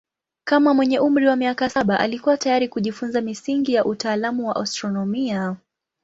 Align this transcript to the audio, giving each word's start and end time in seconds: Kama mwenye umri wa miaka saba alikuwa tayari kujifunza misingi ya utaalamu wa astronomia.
Kama 0.43 0.73
mwenye 0.73 0.99
umri 0.99 1.27
wa 1.27 1.35
miaka 1.35 1.69
saba 1.69 1.99
alikuwa 1.99 2.37
tayari 2.37 2.67
kujifunza 2.67 3.21
misingi 3.21 3.73
ya 3.73 3.85
utaalamu 3.85 4.47
wa 4.47 4.55
astronomia. 4.55 5.55